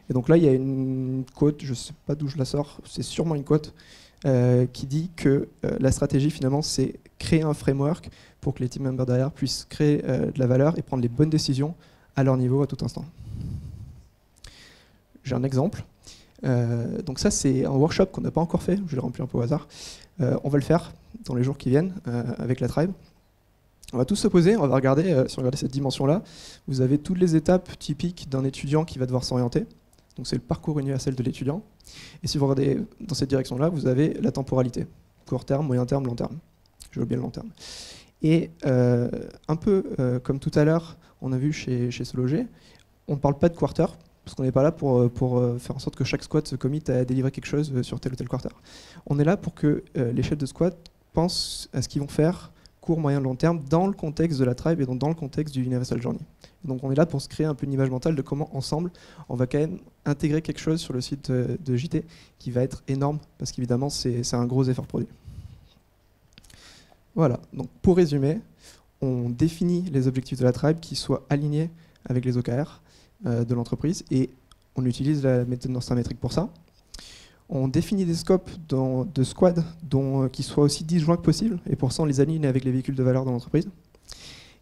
[0.10, 2.46] Et donc là, il y a une quote, je ne sais pas d'où je la
[2.46, 3.74] sors, c'est sûrement une quote,
[4.26, 8.10] euh, qui dit que la stratégie, finalement, c'est créer un framework
[8.42, 11.30] pour que les team members derrière puissent créer de la valeur et prendre les bonnes
[11.30, 11.74] décisions
[12.16, 13.06] à leur niveau à tout instant.
[15.24, 15.84] J'ai un exemple.
[16.44, 19.38] donc ça, c'est un workshop qu'on n'a pas encore fait, je l'ai rempli un peu
[19.38, 19.68] au hasard.
[20.20, 20.92] on va le faire
[21.26, 21.94] dans les jours qui viennent
[22.40, 22.92] avec la tribe.
[23.94, 26.24] On va tous se poser, on va regarder, euh, si on regarde cette dimension-là,
[26.68, 29.68] vous avez toutes les étapes typiques d'un étudiant qui va devoir s'orienter.
[30.18, 31.62] Donc c'est le parcours universel de l'étudiant.
[32.24, 34.88] Et si vous regardez dans cette direction-là, vous avez la temporalité.
[35.28, 36.38] Court terme, moyen terme, long terme.
[37.00, 37.50] Veux bien le long terme.
[38.22, 39.10] Et euh,
[39.48, 42.48] un peu euh, comme tout à l'heure, on a vu chez, chez Sologer,
[43.08, 43.86] on ne parle pas de quarter,
[44.24, 46.82] parce qu'on n'est pas là pour, pour faire en sorte que chaque squad se commit
[46.88, 48.50] à délivrer quelque chose sur tel ou tel quarter.
[49.06, 50.74] On est là pour que les chefs de squad
[51.12, 52.54] pensent à ce qu'ils vont faire
[52.84, 55.54] court, moyen, long terme dans le contexte de la tribe et donc dans le contexte
[55.54, 56.20] du Universal Journey.
[56.66, 58.92] Donc on est là pour se créer un peu une image mentale de comment ensemble
[59.30, 62.06] on va quand même intégrer quelque chose sur le site de JT
[62.40, 65.08] qui va être énorme parce qu'évidemment c'est un gros effort produit.
[67.16, 68.40] Voilà, donc pour résumer,
[69.02, 71.70] on définit les objectifs de la tribe qui soient alignés
[72.06, 72.82] avec les OKR
[73.26, 74.32] euh, de l'entreprise et
[74.76, 76.50] on utilise la méthode Star Metric pour ça.
[77.50, 81.92] On définit des scopes de squad euh, qui soient aussi disjoints que possible, et pour
[81.92, 83.68] ça on les aligne avec les véhicules de valeur de l'entreprise.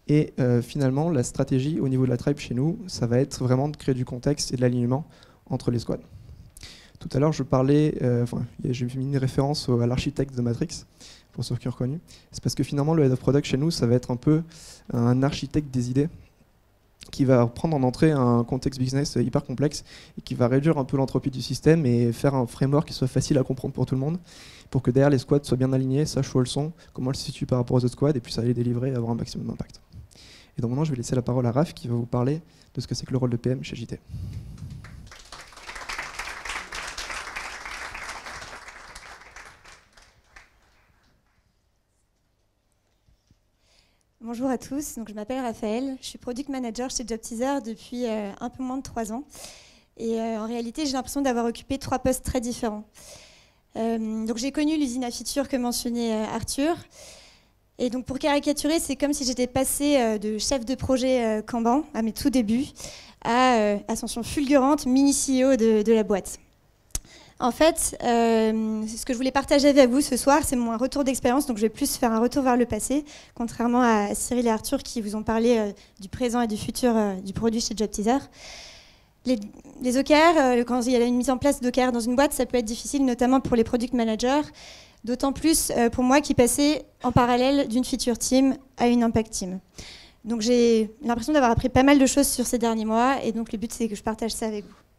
[0.08, 3.42] Et euh, finalement, la stratégie au niveau de la tribe chez nous, ça va être
[3.42, 5.08] vraiment de créer du contexte et de l'alignement
[5.46, 6.02] entre les squads.
[7.00, 7.98] Tout à l'heure, je parlais,
[8.64, 10.86] j'ai mis une référence à l'architecte de Matrix,
[11.32, 12.00] pour ceux qui ont reconnu.
[12.32, 14.44] C'est parce que finalement, le head of product chez nous, ça va être un peu
[14.94, 16.10] un architecte des idées
[17.10, 19.84] qui va prendre en entrée un contexte business hyper complexe
[20.18, 23.08] et qui va réduire un peu l'entropie du système et faire un framework qui soit
[23.08, 24.18] facile à comprendre pour tout le monde,
[24.70, 27.26] pour que derrière les squads soient bien alignés, sachent où elles sont, comment elles se
[27.26, 29.48] situent par rapport aux autres squads et puis ça les délivrer et avoir un maximum
[29.48, 29.82] d'impact.
[30.58, 32.42] Et donc maintenant, je vais laisser la parole à Raph qui va vous parler
[32.74, 34.00] de ce que c'est que le rôle de PM chez JT.
[44.34, 48.50] Bonjour à tous, je m'appelle Raphaël, je suis product manager chez JobTeaser depuis euh, un
[48.50, 49.26] peu moins de trois ans.
[49.98, 52.86] Et euh, en réalité, j'ai l'impression d'avoir occupé trois postes très différents.
[53.76, 56.78] Euh, donc j'ai connu l'usine à feature que mentionnait Arthur.
[57.78, 62.02] Et donc pour caricaturer, c'est comme si j'étais passée de chef de projet Kanban à
[62.02, 62.68] mes tout débuts
[63.26, 66.40] à ascension fulgurante mini CEO de la boîte.
[67.42, 71.04] En fait, euh, ce que je voulais partager avec vous ce soir, c'est mon retour
[71.04, 71.48] d'expérience.
[71.48, 74.84] Donc, je vais plus faire un retour vers le passé, contrairement à Cyril et Arthur
[74.84, 78.20] qui vous ont parlé euh, du présent et du futur euh, du produit chez JobTeaser.
[79.26, 79.40] Les,
[79.82, 82.46] les OKR, quand il y a une mise en place d'OKR dans une boîte, ça
[82.46, 84.42] peut être difficile, notamment pour les product managers.
[85.04, 89.60] D'autant plus pour moi qui passais en parallèle d'une feature team à une impact team.
[90.26, 93.52] Donc j'ai l'impression d'avoir appris pas mal de choses sur ces derniers mois et donc
[93.52, 94.91] le but c'est que je partage ça avec vous.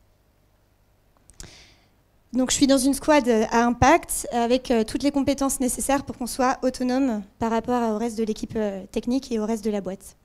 [2.32, 6.16] Donc je suis dans une squad à impact avec euh, toutes les compétences nécessaires pour
[6.16, 9.70] qu'on soit autonome par rapport au reste de l'équipe euh, technique et au reste de
[9.70, 10.16] la boîte.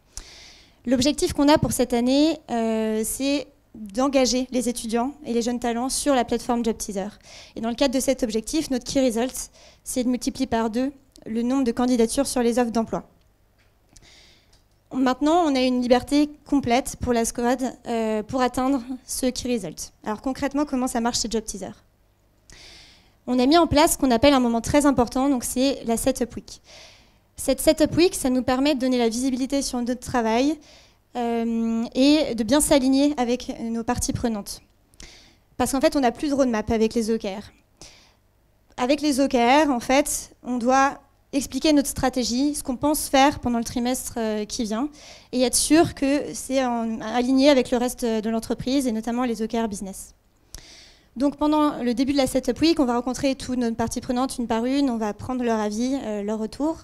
[0.86, 5.90] L'objectif qu'on a pour cette année, euh, c'est d'engager les étudiants et les jeunes talents
[5.90, 7.10] sur la plateforme JobTeaser.
[7.58, 9.52] Et dans le cadre de cet objectif, notre key result,
[9.84, 10.94] c'est de multiplier par deux
[11.26, 13.04] le nombre de candidatures sur les offres d'emploi.
[14.94, 17.62] Maintenant, on a une liberté complète pour la squad
[18.28, 19.92] pour atteindre ce key result.
[20.06, 21.74] Alors concrètement, comment ça marche chez JobTeaser?
[23.28, 25.98] On a mis en place ce qu'on appelle un moment très important, donc c'est la
[25.98, 26.62] Setup Week.
[27.36, 30.58] Cette Setup Week, ça nous permet de donner la visibilité sur notre travail
[31.16, 34.62] euh, et de bien s'aligner avec nos parties prenantes.
[35.58, 37.52] Parce qu'en fait, on n'a plus de roadmap avec les OKR.
[38.78, 41.00] Avec les OKR, en fait, on doit
[41.34, 44.90] expliquer notre stratégie, ce qu'on pense faire pendant le trimestre euh, qui vient,
[45.34, 49.68] et être sûr que c'est aligné avec le reste de l'entreprise, et notamment les OKR
[49.68, 50.16] business.
[51.18, 54.38] Donc pendant le début de la Setup Week, on va rencontrer toutes nos parties prenantes
[54.38, 56.78] une par une, on va prendre leur avis, leur retour.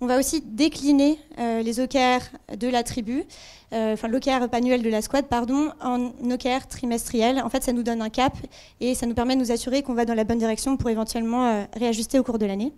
[0.00, 3.24] On va aussi décliner les OKR de la tribu,
[3.72, 7.42] enfin l'OKR annuel de la squad, pardon, en OKR trimestriel.
[7.42, 8.34] En fait, ça nous donne un cap
[8.80, 11.66] et ça nous permet de nous assurer qu'on va dans la bonne direction pour éventuellement
[11.74, 12.72] réajuster au cours de l'année.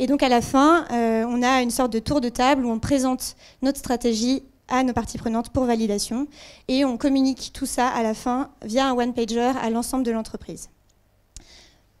[0.00, 2.70] Et donc à la fin, euh, on a une sorte de tour de table où
[2.70, 6.26] on présente notre stratégie à nos parties prenantes pour validation
[6.68, 10.68] et on communique tout ça à la fin via un one-pager à l'ensemble de l'entreprise.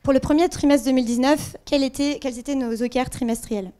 [0.02, 3.72] Pour le premier trimestre 2019, quels étaient, quels étaient nos OKR trimestriels?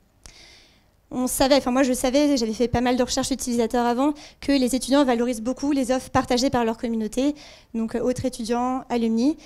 [1.11, 4.53] On savait, enfin moi je savais, j'avais fait pas mal de recherches utilisateurs avant, que
[4.53, 7.35] les étudiants valorisent beaucoup les offres partagées par leur communauté,
[7.75, 9.39] donc euh, autres étudiants, alumni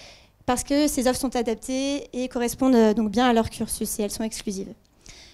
[0.47, 4.03] parce que ces offres sont adaptées et correspondent euh, donc bien à leur cursus et
[4.03, 4.73] elles sont exclusives.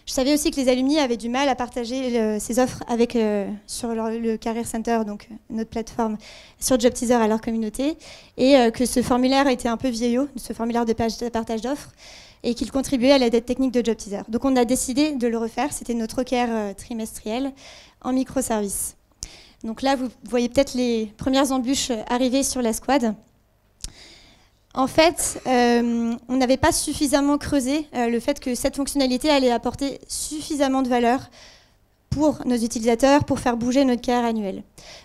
[0.09, 3.89] Je savais aussi que les alumni avaient du mal à partager ces offres euh, sur
[3.91, 6.17] le Career Center, donc euh, notre plateforme,
[6.59, 7.99] sur JobTeaser à leur communauté,
[8.39, 11.93] et que ce formulaire était un peu vieillot, ce formulaire de, partage d'offres,
[12.43, 14.23] et qu'il contribuait à la dette technique de JobTeaser.
[14.31, 17.53] Donc on a décidé de le refaire, c'était notre OKR trimestriel
[18.01, 18.97] en microservices.
[19.63, 23.15] Donc là, vous voyez peut-être les premières embûches arriver sur la squad.
[24.75, 29.51] En fait, euh, on n'avait pas suffisamment creusé euh, le fait que cette fonctionnalité allait
[29.51, 31.31] apporter suffisamment de valeur
[32.11, 34.63] pour nos utilisateurs pour faire bouger notre carrière annuel.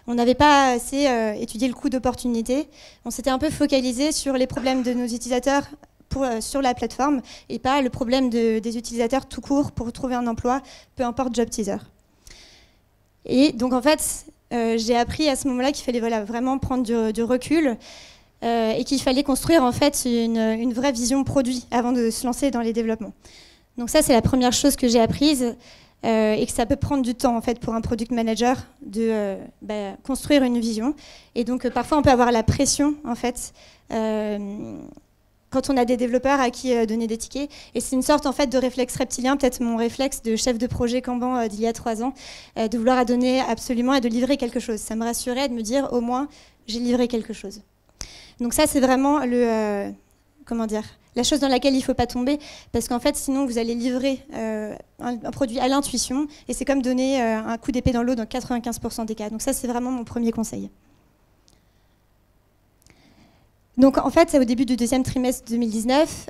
[0.08, 2.68] On n'avait pas assez euh, étudié le coût d'opportunité.
[3.06, 5.64] On s'était un peu focalisé sur les problèmes de nos utilisateurs
[6.42, 10.62] sur la plateforme et pas le problème des utilisateurs tout court pour trouver un emploi,
[10.96, 11.78] peu importe job teaser.
[13.26, 17.80] Et donc en fait, j'ai appris à ce moment-là qu'il fallait vraiment prendre du recul
[18.44, 22.62] et qu'il fallait construire en fait une, vraie vision produit avant de se lancer dans
[22.62, 23.14] les développements.
[23.78, 25.56] Donc ça, c'est la première chose que j'ai apprise
[26.06, 29.08] euh, et que ça peut prendre du temps en fait pour un product manager de
[29.10, 30.96] euh, bah, construire une vision.
[31.34, 33.54] Et donc parfois, on peut avoir la pression en fait
[35.50, 37.50] quand on a des développeurs à qui donner des tickets.
[37.76, 40.66] Et c'est une sorte en fait de réflexe reptilien, peut-être mon réflexe de chef de
[40.66, 42.14] projet Kanban d'il y a trois ans,
[42.56, 44.80] de vouloir donner absolument et de livrer quelque chose.
[44.80, 46.28] Ça me rassurait de me dire au moins
[46.66, 47.62] j'ai livré quelque chose.
[48.40, 49.90] Donc ça, c'est vraiment le, euh,
[50.46, 50.84] comment dire,
[51.16, 52.40] la chose dans laquelle il ne faut pas tomber,
[52.72, 56.82] parce qu'en fait, sinon, vous allez livrer euh, un, produit à l'intuition, et c'est comme
[56.82, 59.30] donner euh, un coup d'épée dans l'eau dans 95% des cas.
[59.30, 60.70] Donc ça, c'est vraiment mon premier conseil.
[63.78, 66.30] Donc en fait, au début du deuxième trimestre 2019,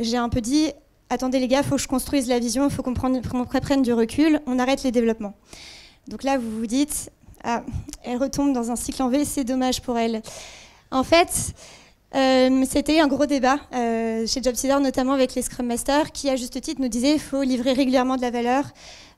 [0.00, 0.70] j'ai un peu dit,
[1.10, 3.92] attendez les gars, il faut que je construise la vision, il faut qu'on prenne, du
[3.92, 5.34] recul, on arrête les développements.
[6.08, 7.10] Donc là, vous vous dites,
[7.44, 7.62] ah,
[8.02, 10.22] elle retombe dans un cycle en V, c'est dommage pour elle.
[10.90, 11.54] En fait,
[12.16, 16.36] euh, c'était un gros débat euh, chez JobSeeder, notamment avec les Scrum Masters, qui à
[16.36, 18.64] juste titre nous disaient qu'il faut livrer régulièrement de la valeur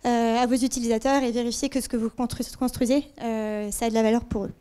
[0.04, 4.02] euh, à vos utilisateurs et vérifier que ce que vous construisez, ça a de la
[4.02, 4.52] valeur pour eux.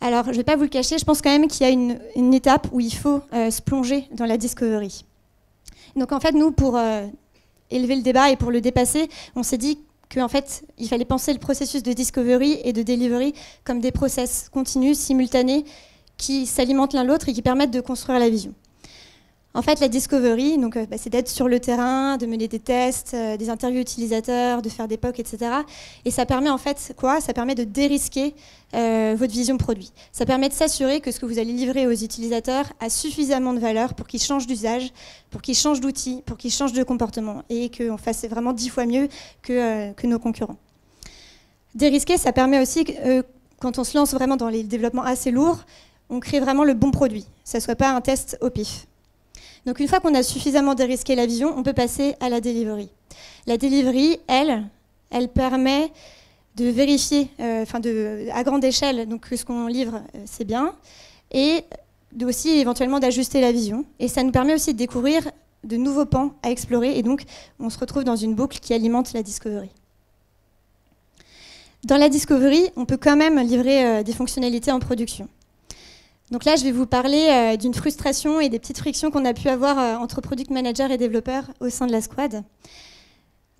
[0.00, 1.72] Alors, je ne vais pas vous le cacher, je pense quand même qu'il y a
[1.72, 5.04] une, étape où il faut se plonger dans la discovery.
[5.94, 6.76] Donc, en fait, nous, pour
[7.70, 9.78] élever le débat et pour le dépasser, on s'est dit
[10.12, 14.48] qu'en fait, il fallait penser le processus de discovery et de delivery comme des process
[14.50, 15.64] continus, simultanés,
[16.16, 18.54] qui s'alimentent l'un l'autre et qui permettent de construire la vision.
[19.54, 22.58] En fait, la discovery, donc, euh, bah, c'est d'être sur le terrain, de mener des
[22.58, 25.52] tests, euh, des interviews utilisateurs, de faire des POC, etc.
[26.06, 27.20] Et ça permet en fait quoi?
[27.20, 28.34] Ça permet de dérisquer
[28.72, 29.92] euh, votre vision produit.
[30.10, 33.58] Ça permet de s'assurer que ce que vous allez livrer aux utilisateurs a suffisamment de
[33.58, 34.90] valeur pour qu'ils changent d'usage,
[35.30, 38.86] pour qu'ils changent d'outils, pour qu'ils changent de comportement et qu'on fasse vraiment dix fois
[38.86, 39.08] mieux
[39.42, 40.56] que, que nos concurrents.
[41.74, 42.86] Dérisquer, ça permet aussi,
[43.60, 45.64] quand on se lance vraiment dans les développements assez lourds,
[46.08, 47.26] on crée vraiment le bon produit.
[47.44, 48.86] Ça ne soit pas un test au pif.
[49.66, 52.88] Donc une fois qu'on a suffisamment dérisqué la vision, on peut passer à la delivery.
[53.46, 54.64] La delivery, elle,
[55.10, 55.92] elle permet
[56.56, 57.80] de vérifier, euh, enfin
[58.32, 60.74] à grande échelle, donc que ce qu'on livre, euh, c'est bien,
[61.30, 61.64] et
[62.24, 63.84] aussi éventuellement d'ajuster la vision.
[63.98, 65.22] Et ça nous permet aussi de découvrir
[65.64, 67.22] de nouveaux pans à explorer, et donc
[67.58, 69.70] on se retrouve dans une boucle qui alimente la discovery.
[71.84, 75.28] Dans la discovery, on peut quand même livrer euh, des fonctionnalités en production.
[76.32, 79.34] Donc là, je vais vous parler euh, d'une frustration et des petites frictions qu'on a
[79.34, 82.42] pu avoir euh, entre product manager et développeurs au sein de la squad.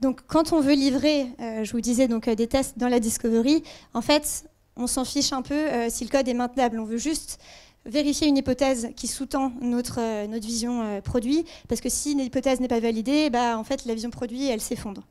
[0.01, 3.63] Donc quand on veut livrer, euh, je vous disais donc des tests dans la discovery,
[3.93, 6.81] en fait, on s'en fiche un peu si le code est maintenable.
[6.81, 7.39] On veut juste
[7.85, 12.81] vérifier une hypothèse qui sous-tend notre, notre vision produit, parce que si l'hypothèse n'est pas
[12.81, 15.03] validée, bah, en fait, la vision produit, elle s'effondre.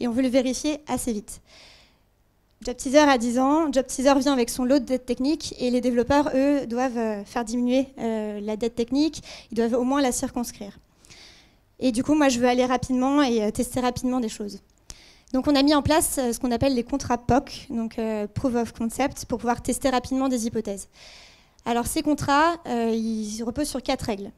[0.00, 1.42] Et on veut le vérifier assez vite.
[2.62, 6.30] JobTeaser a 10 ans, JobTeaser vient avec son lot de dette technique et les développeurs,
[6.34, 10.78] eux, doivent euh, faire diminuer euh, la dette technique, ils doivent au moins la circonscrire.
[11.78, 14.60] Et du coup, moi, je veux aller rapidement et euh, tester rapidement des choses.
[15.32, 17.98] Donc on a mis en place ce qu'on appelle les contrats POC, donc
[18.34, 20.88] Proof of Concept, pour pouvoir tester rapidement des hypothèses.
[21.64, 24.32] Alors ces contrats, ils reposent sur quatre règles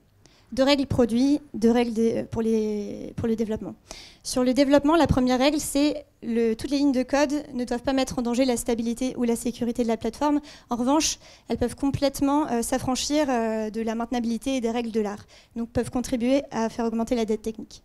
[0.53, 3.75] deux règles produits, deux règles pour, les, pour le développement.
[4.23, 7.83] Sur le développement, la première règle, c'est que toutes les lignes de code ne doivent
[7.83, 10.41] pas mettre en danger la stabilité ou la sécurité de la plateforme.
[10.71, 15.01] En revanche, elles peuvent complètement euh, s'affranchir euh, de la maintenabilité et des règles de
[15.01, 15.25] l'art,
[15.57, 17.83] donc peuvent contribuer à faire augmenter la dette technique.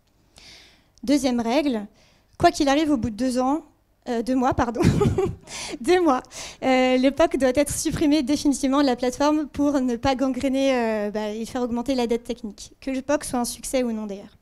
[1.04, 1.88] Deuxième règle,
[2.38, 3.64] quoi qu'il arrive au bout de deux ans,
[4.10, 4.82] euh, deux mois, pardon,
[5.82, 6.24] deux mois.
[6.64, 11.12] Euh, le POC doit être supprimé définitivement de la plateforme pour ne pas gangréner euh,
[11.12, 12.74] bah, et faire augmenter la dette technique.
[12.80, 14.38] Que le POC soit un succès ou non d'ailleurs.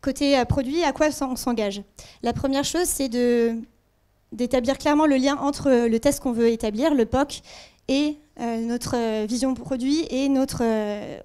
[0.00, 1.82] Côté produit, à quoi on s'engage?
[2.22, 3.08] La première chose, c'est
[4.30, 7.40] d'établir clairement le lien entre le test qu'on veut établir, le POC,
[7.88, 10.62] et notre vision produit et notre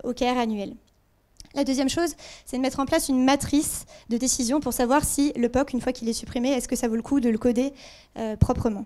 [0.03, 0.73] OKR annuel.
[1.53, 5.33] La deuxième chose, c'est de mettre en place une matrice de décision pour savoir si
[5.35, 7.37] le POC, une fois qu'il est supprimé, est-ce que ça vaut le coup de le
[7.37, 7.73] coder
[8.17, 8.85] euh, proprement.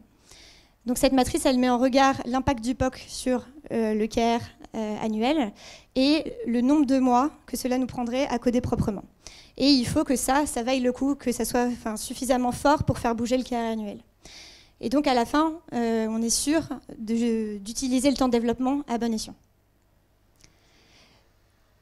[0.86, 4.44] Donc cette matrice, elle met en regard l'impact du POC sur euh, le KR
[4.76, 5.52] euh, annuel
[5.96, 9.04] et le nombre de mois que cela nous prendrait à coder proprement.
[9.58, 13.00] Et il faut que ça, ça vaille le coup, que ça soit suffisamment fort pour
[13.00, 14.00] faire bouger le KR annuel.
[14.82, 16.62] Et donc à la fin, on est sûr
[16.98, 19.34] d'utiliser le temps de développement à bon escient.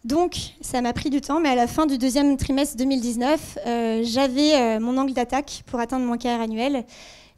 [0.03, 4.01] Donc, ça m'a pris du temps, mais à la fin du deuxième trimestre 2019, euh,
[4.03, 6.83] j'avais euh, mon angle d'attaque pour atteindre mon KR annuel.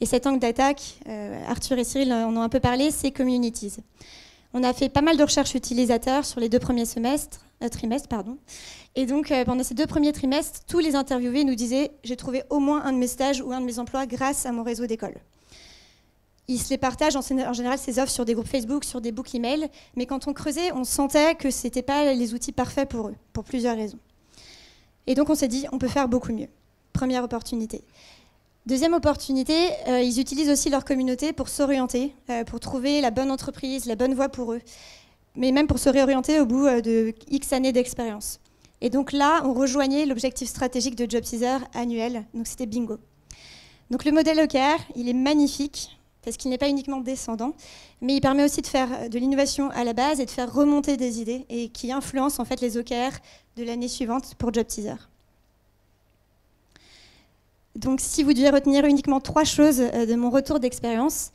[0.01, 3.77] Et cet angle d'attaque, euh, Arthur et Cyril en ont un peu parlé, c'est Communities.
[4.53, 8.07] On a fait pas mal de recherches utilisateurs sur les deux premiers semestres, trimestres.
[8.07, 8.37] Pardon.
[8.95, 12.59] Et donc, pendant ces deux premiers trimestres, tous les interviewés nous disaient J'ai trouvé au
[12.59, 15.15] moins un de mes stages ou un de mes emplois grâce à mon réseau d'école
[16.47, 19.35] ils se les partagent en, général ces offres sur des groupes Facebook, sur des boucles
[19.35, 23.07] email, mais quand on creusait, on sentait que ce n'étaient pas les outils parfaits pour
[23.07, 23.99] eux, pour plusieurs raisons.
[25.07, 26.49] Et donc on s'est dit, on peut faire beaucoup mieux.
[26.93, 27.83] Première opportunité.
[28.65, 29.53] Deuxième opportunité,
[29.87, 33.95] euh, ils utilisent aussi leur communauté pour s'orienter, euh, pour trouver la bonne entreprise, la
[33.95, 34.61] bonne voie pour eux,
[35.35, 38.39] mais même pour se réorienter au bout euh, de X années d'expérience.
[38.81, 42.97] Et donc là, on rejoignait l'objectif stratégique de JobTeaser annuel, donc c'était bingo.
[43.91, 47.53] Donc le modèle OKR, il est magnifique, parce qu'il n'est pas uniquement descendant,
[48.01, 50.97] mais il permet aussi de faire de l'innovation à la base et de faire remonter
[50.97, 53.15] des idées et qui influencent en fait les OKR
[53.55, 54.95] de l'année suivante pour Job Teaser.
[57.75, 61.31] Donc si vous deviez retenir uniquement trois choses euh, de mon retour d'expérience,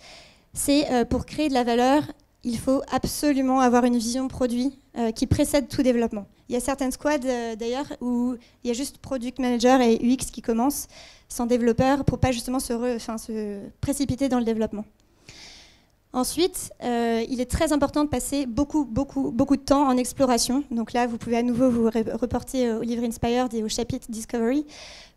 [0.53, 2.03] c'est euh, pour créer de la valeur,
[2.45, 6.27] il faut absolument avoir une vision produit euh, qui précède tout développement.
[6.51, 7.21] Il y a certaines squads
[7.57, 8.35] d'ailleurs où
[8.65, 10.89] il y a juste product manager et UX qui commencent
[11.29, 14.85] sans développeur pour pas justement se, précipiter dans le développement.
[16.13, 20.65] Ensuite, euh, il est très important de passer beaucoup, beaucoup, beaucoup de temps en exploration.
[20.73, 24.67] Donc là, vous pouvez à nouveau vous reporter au livre Inspired et au chapitre Discovery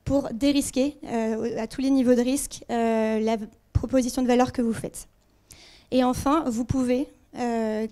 [0.06, 3.38] pour dérisquer euh, à tous les niveaux de risque euh, la
[3.74, 5.08] proposition de valeur que vous faites.
[5.89, 7.08] Et enfin, vous pouvez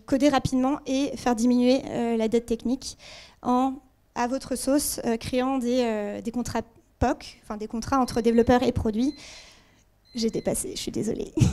[0.06, 1.82] coder rapidement et faire diminuer
[2.18, 2.98] la dette technique
[3.42, 3.74] en,
[4.16, 6.62] à votre sauce, créant des, des contrats
[7.44, 9.16] enfin des contrats entre développeurs et produits.
[10.14, 11.34] J'ai dépassé, je suis désolée.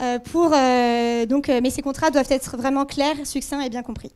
[0.00, 3.82] Euh, pour, euh, donc, euh, mais ces contrats doivent être vraiment clairs, succincts et bien
[3.82, 4.10] compris.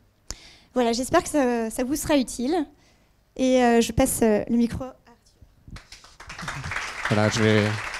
[0.72, 2.54] Voilà, j'espère que ça, ça, vous sera utile.
[3.36, 6.56] Et je passe le micro à Arthur.
[7.10, 7.93] Voilà, je vais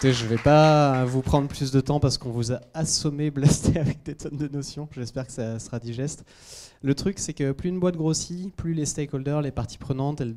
[0.00, 3.80] Je ne vais pas vous prendre plus de temps parce qu'on vous a assommé, blasté
[3.80, 4.88] avec des tonnes de notions.
[4.92, 6.24] J'espère que ça sera digeste.
[6.82, 10.34] Le truc, c'est que plus une boîte grossit, plus les stakeholders, les parties prenantes, elles,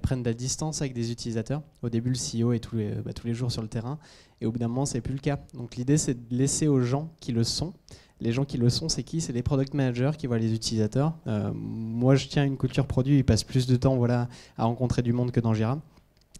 [0.00, 1.62] prennent de la distance avec des utilisateurs.
[1.82, 4.00] Au début, le CEO est tous les, bah, tous les jours sur le terrain,
[4.40, 5.38] et au bout d'un moment, c'est plus le cas.
[5.54, 7.72] Donc l'idée, c'est de laisser aux gens qui le sont.
[8.20, 9.20] Les gens qui le sont, c'est qui?
[9.20, 11.14] C'est les product managers qui voient les utilisateurs.
[11.28, 15.02] Euh, moi, je tiens une culture produit, ils passent plus de temps voilà, à rencontrer
[15.02, 15.78] du monde que dans Jira.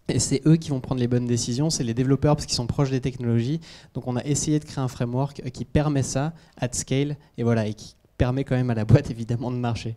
[0.07, 2.67] Et c'est eux qui vont prendre les bonnes décisions, c'est les développeurs parce qu'ils sont
[2.67, 3.59] proches des technologies.
[3.93, 7.43] Donc on a essayé de créer un framework euh, qui permet ça at scale et
[7.43, 9.95] voilà et qui permet quand même à la boîte évidemment de marcher.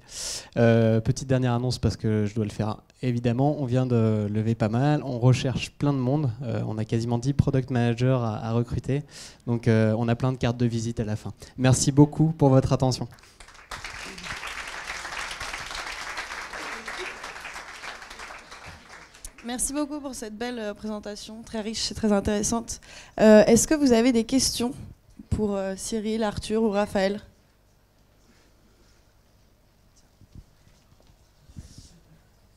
[0.56, 2.78] Euh, petite dernière annonce parce que je dois le faire.
[3.02, 6.84] Évidemment, on vient de lever pas mal, on recherche plein de monde, euh, on a
[6.84, 9.02] quasiment 10 product managers à, recruter,
[9.46, 11.32] donc on a plein de cartes de visite à la fin.
[11.58, 13.06] Merci beaucoup pour votre attention.
[19.48, 22.82] Merci beaucoup pour cette belle euh, présentation, très riche et très intéressante.
[23.18, 24.72] Euh, est-ce que vous avez des questions
[25.30, 27.22] pour euh, Cyril, Arthur ou Raphaël?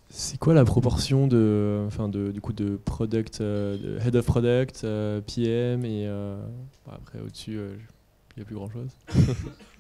[0.10, 4.82] C'est quoi la proportion de, enfin de, du coup de product, de head of product,
[4.82, 6.10] PM et
[6.92, 8.90] après au-dessus, il n'y a plus grand-chose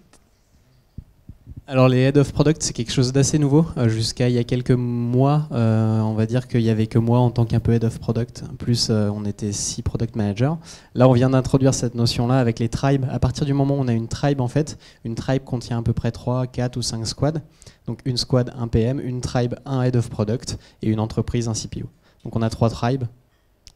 [1.72, 3.65] Alors les Head of Product, c'est quelque chose d'assez nouveau.
[3.78, 6.99] Euh, Jusqu'à il y a quelques mois, euh, on va dire qu'il y avait que
[6.99, 8.43] moi en tant qu'un peu Head of Product.
[8.59, 10.51] Plus, euh, on était six Product Managers.
[10.95, 13.05] Là, on vient d'introduire cette notion-là avec les tribes.
[13.09, 15.82] À partir du moment où on a une tribe, en fait, une tribe contient à
[15.82, 17.39] peu près 3, 4 ou 5 squads.
[17.88, 21.53] Donc une squad, un PM, une tribe, un Head of Product et une entreprise, un
[21.53, 21.88] CPO.
[22.26, 23.05] Donc on a trois tribes,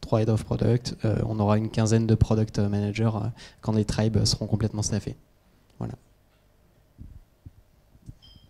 [0.02, 0.96] trois Head of Product.
[1.26, 3.12] On aura une quinzaine de Product Managers
[3.62, 5.16] quand les tribes seront complètement staffés.
[5.78, 5.94] Voilà.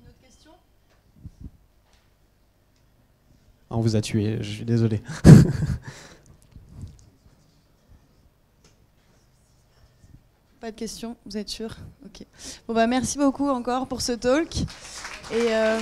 [0.00, 0.52] Une autre question
[3.76, 5.02] On vous a tué, je suis désolé.
[10.60, 11.76] Pas de questions, vous êtes sûr?
[12.06, 12.24] Ok.
[12.66, 14.64] Bon bah merci beaucoup encore pour ce talk.
[15.34, 15.78] Euh,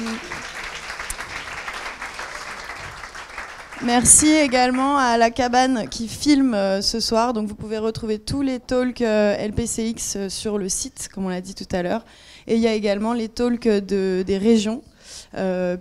[3.85, 7.33] merci également à la cabane qui filme euh, ce soir.
[7.33, 11.41] Donc vous pouvez retrouver tous les talks euh, LPCX sur le site, comme on l'a
[11.41, 12.05] dit tout à l'heure.
[12.49, 14.83] Et il y a également les talks de- des régions,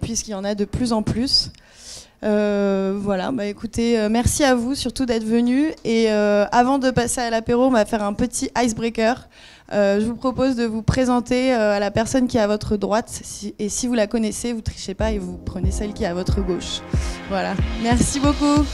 [0.02, 1.50] puisqu'il y en a de plus en plus.
[2.24, 5.74] Euh, voilà, bah écoutez, euh, merci à vous surtout d'être venus.
[5.84, 9.28] Et euh, avant de passer à l'apéro, on va faire un petit icebreaker.
[9.72, 13.22] Euh, je vous propose de vous présenter à la personne qui est à votre droite.
[13.60, 16.14] Et si vous la connaissez, vous trichez pas et vous prenez celle qui est à
[16.14, 16.82] votre gauche.
[17.30, 18.66] Voilà, merci beaucoup.